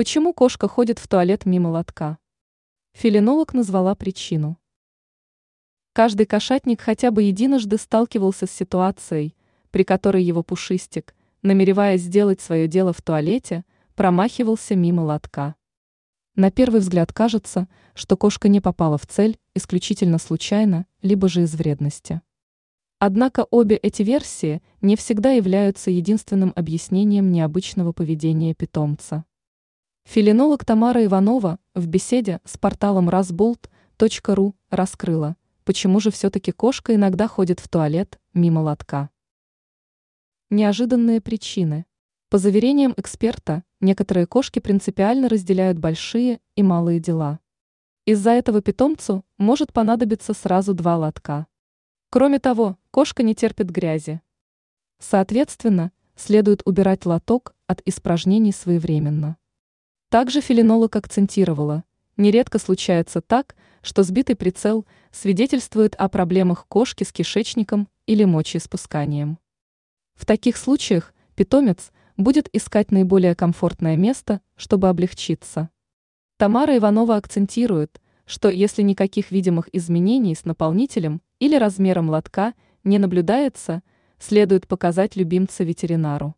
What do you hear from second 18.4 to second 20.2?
не попала в цель исключительно